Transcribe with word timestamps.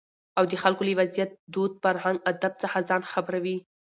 او 0.37 0.43
دخلکو 0.53 0.83
له 0.87 0.93
وضعيت، 0.99 1.31
دود، 1.53 1.71
فرهنګ 1.83 2.17
اداب 2.29 2.53
څخه 2.63 2.77
ځان 2.89 3.01
خبروي. 3.11 3.57